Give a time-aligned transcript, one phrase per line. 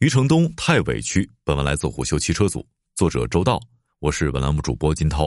[0.00, 1.26] 余承东太委屈。
[1.42, 2.62] 本文来自虎嗅汽车组，
[2.94, 3.58] 作者周道，
[3.98, 5.26] 我是本栏目主播金涛。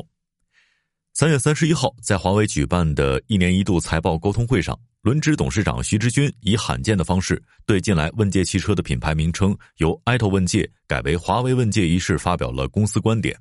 [1.12, 13.36] 三月三十一号，在华为举办的一年一度财报沟通会上，轮值董事长徐直军以罕见的方式，对近来问界汽车的品牌名称由 i t o 问界改为华为问界一事发表了公司观点。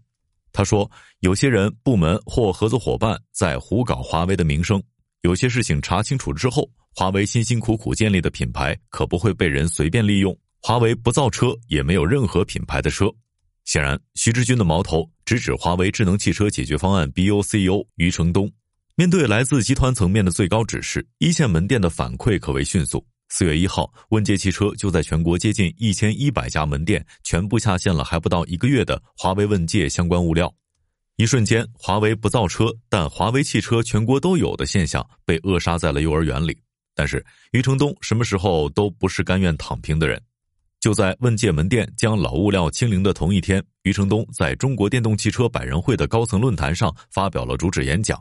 [0.50, 0.90] 他说
[1.20, 4.82] ：“有些人、部门或合作伙伴在胡搞华为的名声。
[5.20, 10.34] 有些事情查清楚之后，华为辛辛苦苦建立的品牌可不会被人随便利用。
[10.60, 13.10] 华为不造车，也没有任何品牌的车。”
[13.64, 18.50] 显然，徐志军的矛头直指华为智能汽车解决方案 BU CEO 余承东。
[18.94, 23.06] 面对来自集团层面的最高指示，一线门店的反馈可谓迅速。
[23.28, 30.50] 四月一号，问界汽车就在全国接近一千一百家门店全部下线了还不到一个月的华为问界相关物料。
[31.16, 36.56] 一瞬间，华为不造车，但华为汽车全国都有的现象被扼杀在了幼儿园里。
[36.94, 40.20] 但是，余承东什么时候都不是甘愿躺平的人。
[40.80, 48.20] 就在问界门店将老物料清零的同一天，余承东在中国电动汽车百人会的高层论坛上发表了主旨演讲。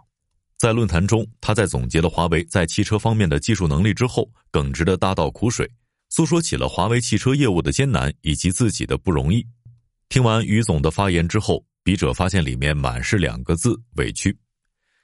[0.58, 5.70] 在论坛中，他在总结了华为在汽车方面的技术能力之后，耿直的大倒苦水，
[6.10, 9.46] 诉说起了华为汽车业务的艰难以及自己的不容易。
[10.10, 14.36] 听完于总的发言之后，笔者发现里面满是两个字：委屈。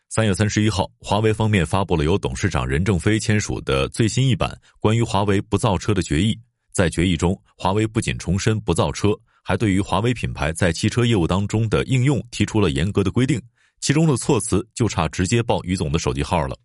[0.10, 6.36] 三月三十一号，华为方面发布了由董事长任正非签署的最新一版关于华为不造车的决议。
[6.74, 13.42] 在决议中，华为不仅重申不造车，还对于华为品牌在汽车业务当中的应用提出了严格的规定。
[13.80, 16.58] 其中的措辞就差直接报于总的手机号了，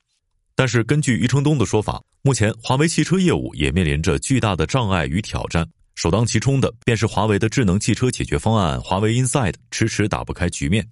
[0.54, 10.88] 但是根据余承东的说法，目前华为汽车业务也面临着巨大的障碍与挑战，首当其冲的便是华为的智能汽车解决方案华为 Inside 迟迟打不开局面。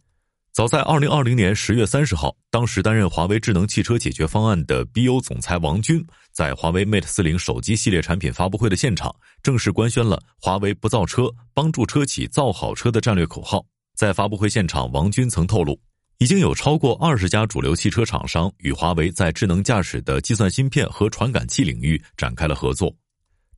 [0.56, 13.62] 早在二零二零年十月三十号，当时担任华为智能汽车解决方案的 BU 总裁王军，在华为 Mate 四零手机系列产品发布会的现场，正式官宣了华为不造车，帮助车企造好车的战略口号。
[13.98, 15.78] 在发布会现场，王军曾透露。
[16.20, 22.90] 已经有超过二十家主流汽车厂商与华为在智能驾驶的计算芯片和传感器领域展开了合作。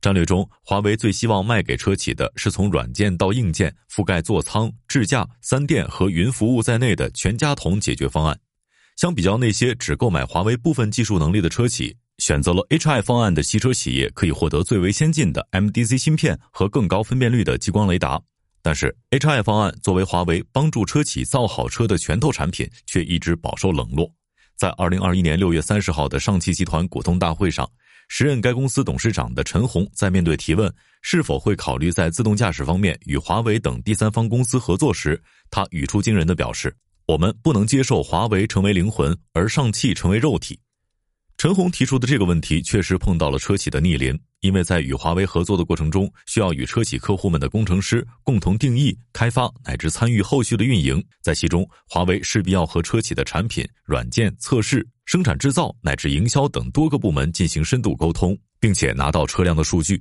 [0.01, 8.39] 战略中，华为最希望卖给车企的是从软件到硬件覆盖座舱、智驾、三电和云服务在内的全家桶解决方案。
[8.95, 18.21] 相比较那些只购买华为部分技术能力的车企，选择了 HI 方案的汽车企业可以获得最为先进的 MDC 芯片和更高分辨率的激光雷达。
[18.61, 24.09] 但是，HI 方案作为华为帮助车企造好车的拳头产品，却一直饱受冷落。
[24.57, 27.69] 在二零二一年六月三十号的上汽集团股东大会上，
[28.09, 30.71] 时任该公司董事长的陈红在面对提问
[31.01, 35.21] 是否会考虑在自动驾驶方面与华为等第三方公司合作时，
[35.51, 36.75] 他语出惊人的表示
[37.05, 40.59] ：“我们不能接受华为成为灵魂，而上汽成为肉体。”
[41.37, 59.99] 陈红提出的这个问题确实碰到了车企的逆鳞，因为在与华为合作的过程中，需要与车企客户们的工程师共同定义、开发乃至参与后续的运营，在其中，华为势必要和车企的产品、软件、测试、生产制造乃至营销等多个部门进行深度沟通，并且拿到车辆的数据。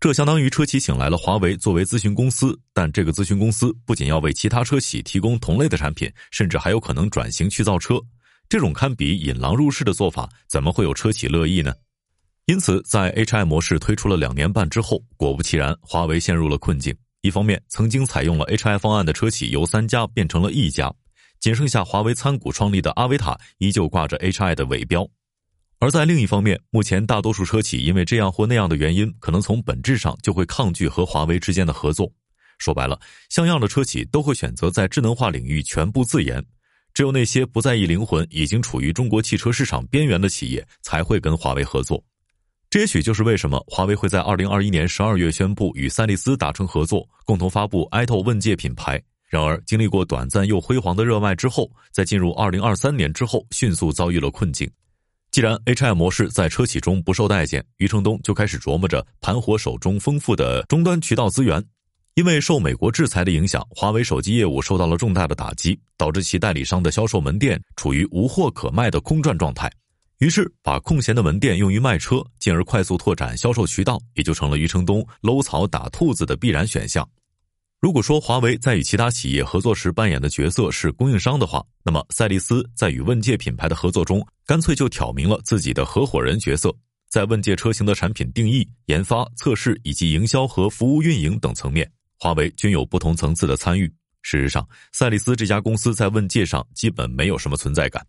[0.00, 8.00] 这相当于车企请来了华为作为咨询公司，但这个咨询公司不仅要为其他车企提供同类的产品，甚至还有可能转型去造车。
[8.48, 11.74] 这种堪比引狼入室的做法，怎么会有车企乐意呢？
[12.46, 16.96] 因此，在 HI 模式推出了两年半之后，果不其然，华为陷入了困境。
[17.20, 20.90] 一方面，曾经采用了 HI 方案的车企由三家变成了一家，
[21.46, 25.04] 仅剩下华为参股创立的阿维塔依旧挂着 HI 的尾标；
[25.78, 32.12] 而在另一方面，目前大多数车企因为这样或那样的原因，可能从本质上就会抗拒和华为之间的合作。
[32.58, 32.98] 说白了，
[33.28, 36.44] 像样的车企都会选择在智能化领域全部自研。
[36.92, 42.02] 只有那些不在意灵魂、已经处于中国汽车市场边缘的企业才会跟华为合作。
[42.68, 49.00] 这也许就是为什么华为会在二零二一年十二月宣布与赛力斯达成合作，共同发布 i t o 问界品牌。
[49.28, 54.70] 然而，经历过短暂又辉煌的热卖之后，在进入二零二三年之后，迅速遭遇了困境。
[55.32, 61.62] 既然 HI 模式在车企中不受待见，余承东就开始琢磨着盘活手中丰富的终端渠道资源。
[62.14, 69.70] 因为受美国制裁的影响，华为手机业务受到了重大的打击，导致其代理商的销售门店处于无货可卖的空转状态。
[70.18, 77.06] 于是，把空闲的门店用于卖车，进而快速拓展销售渠道，也就成了余承东搂草打兔子的必然选项。
[77.78, 86.74] 如果说华为在与其他企业合作时扮演的角色是供应商的话，那么赛力斯在与问界品牌的合作中，干脆就挑明了自己的合伙人角色，
[87.10, 91.88] 在问界车型的产品定义、研发、测试以及营销和服务运营等层面。
[92.18, 93.86] 华为均有不同层次的参与。
[94.22, 98.04] 事实上，赛力斯这家公司在问界上基本没有什么存在感。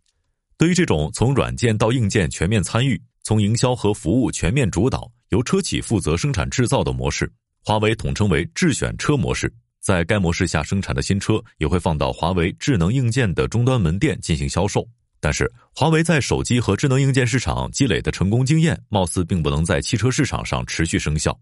[0.57, 7.31] 对于这种从软件到硬件全面参与，从营销和服务全面主导，由车企负责生产制造的模式，
[7.67, 9.53] 华为统称为智选车模式。
[9.81, 14.87] 在该模式下生产的新车也会放到华为智能硬件的终端门店进行销售。
[15.19, 21.37] 但是，华为在手机和智能硬件市场积累的成功经验，貌似并不能在汽车市场上持续生效。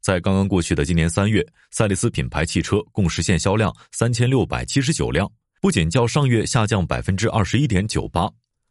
[0.00, 5.30] 在刚刚过去的今年三月，赛力斯品牌汽车共实现销量三千六百七十九辆，
[5.60, 8.28] 不仅较上月下降百分之二十一点九八，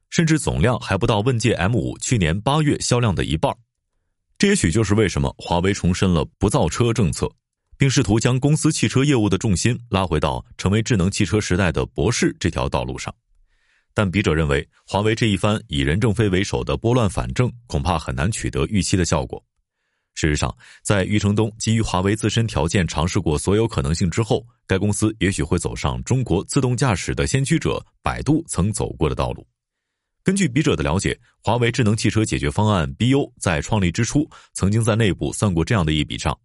[0.09, 3.55] 甚至总量还不到问界 M 五去年八月销量的一半。
[4.37, 7.29] 这也许就是为什么华为重申了不造车政策。
[7.79, 13.13] 并试图将公司汽车业务的重心拉回到成为智能汽车时代的博士这条道路上，
[13.93, 19.39] 但笔者认为，华为这一番以任正非为首的拨乱反正，恐怕很难取得预期的效果。
[20.15, 20.51] 事实上，
[20.81, 29.45] 在余承东基于华为自身条件尝试过所有可能性之后，该公司也许会走上中国自动驾驶的先驱者百度曾走过的道路。
[30.27, 36.37] 根据笔者的了解，华为智能汽车解决方案 BU 在创立之初，曾经在内部算过这样的一笔账。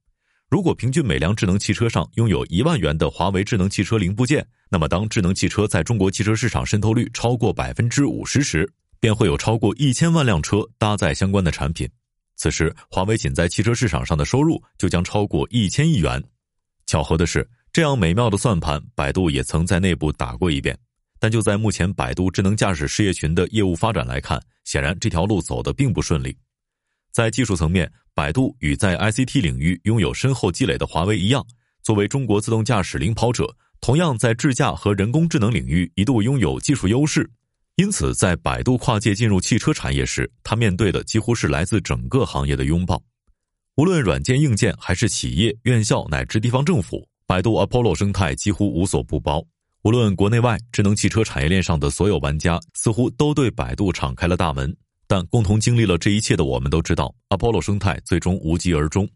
[0.48, 11.90] 如果平均每辆智能汽车上拥有一万元的华为智能汽车零部件，那么当智能汽车在中国汽车市场渗透率超过百分之五十时，便会有超过一千万辆车搭载相关的产品。
[12.36, 16.22] 此时，华为仅在汽车市场上的收入就将超过一千亿元。
[16.86, 20.78] 巧合的是，这样美妙的算盘，百度也曾在内部打过一遍。
[21.22, 26.36] 但就在目前百度智能驾驶事业群的业务发展来看，显然这条路走得并不顺利。
[27.12, 31.46] 在技术层面，百度与在 ICT 领域拥有深厚积累的华为一样，
[31.84, 37.30] 作为中国自动驾驶领跑者，同样在智驾和人工智能领域一度拥有技术优势。
[37.76, 43.00] 因此，在百度跨界进入汽车产业时，它面对的几乎是来自整个行业的拥抱。
[43.76, 49.46] 无论软件、硬件，还是企业、院校乃至地方政府，百度 Apollo 生态几乎无所不包。
[49.82, 54.72] 无论国内外，智能汽车产业链上的所有玩家，似乎都对百度敞开了大门。
[55.08, 59.08] 但共同经历了这一切的我们都知道，Apollo 生态最终无疾而终。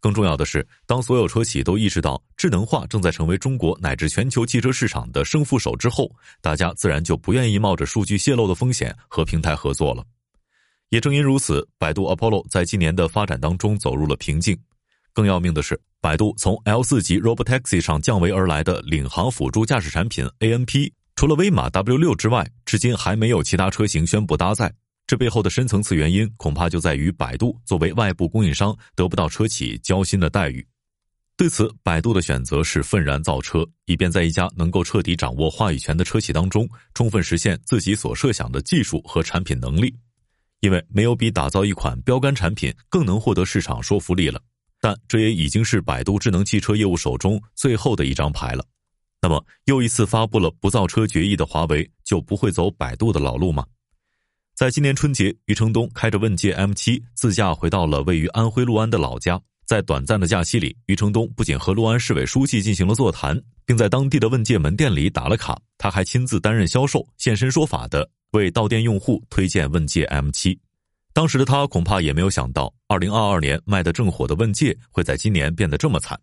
[0.00, 6.10] 更重要的是，当所有车企都意识到智能化正在成为中国乃至全球汽车市场的胜负手之后，
[6.40, 10.04] 大家自然就不愿意冒着数据泄露的风险和平台合作了。
[10.88, 14.58] 也正因如此，百度 Apollo 在今年的发展当中走入了瓶颈。
[15.12, 24.72] 更要命的是，百度从 L 四级 Robotaxi 上降维而来的领航辅助驾驶产品 ANP，除了威马 W 六之外，至今还没有其他车型宣布搭载。
[25.06, 30.66] 这背后的深层次原因，恐怕就在于百度作为外部供应商得不到车企交心的待遇。
[31.36, 39.94] 对此，百度的选择是愤然造车，以便在一家能够彻底掌握话语权的车企当中，充分实现自己所设想的技术和产品能力。
[40.60, 44.40] 因为没有比打造一款标杆产品更能获得市场说服力了。
[44.82, 48.64] 但这也已经是百度智能汽车业务手中最后的一张牌了。
[49.20, 53.64] 那么，又一次发布了不造车决议的华为，就不会走百度的老路吗？
[54.56, 59.40] 在今年春节，余承东开着问界 M7 自驾回到了位于安徽六安的老家。
[59.64, 70.58] 在短暂的假期里，余承东不仅和六安市委书记进行了座谈，并在当地的问界门店里打了卡，他还亲自担任销售，现身说法的为到店用户推荐问界 M7。
[71.14, 76.18] 当时的他恐怕也没有想到，2022年卖得正火的问界会在今年变得这么惨。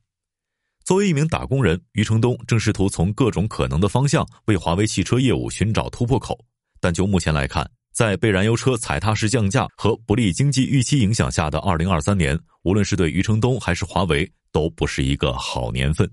[0.83, 6.38] 作为一名打工人，余承东正试图从各种可能的方向为华为汽车业务寻找突破口，
[6.80, 16.09] 但就目前来看，在被燃油车踩踏式降价和不利经济预期影响下的二零二三年，无论是对余承东还是华为，都不是一个好年份。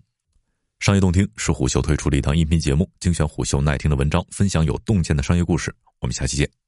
[0.80, 5.74] 商业洞听是虎嗅推出的一档音频节目，精选虎嗅耐听的文章，分享有洞见的商业故事。
[6.00, 6.65] 我们下期见。